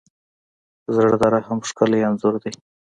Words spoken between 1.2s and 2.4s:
د رحم ښکلی انځور